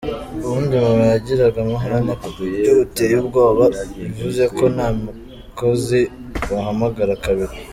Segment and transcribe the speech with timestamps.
[0.45, 3.63] Ubundi mama yagiraga amahane ku buryo buteye ubwoba,
[4.01, 6.01] bivuze ko nta mukozi
[6.51, 7.55] wahamaraga kabiri.